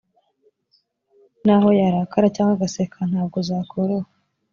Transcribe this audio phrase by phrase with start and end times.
[1.45, 4.09] naho yarakara cyangwa agaseka ntabwo zakoroha